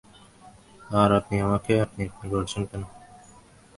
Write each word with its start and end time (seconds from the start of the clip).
আর 0.91 1.09
আপনি 1.11 1.35
আমাকে 1.39 1.73
আপনি-আপনি 1.85 2.25
করছেন 2.33 2.61
কেন? 2.65 2.83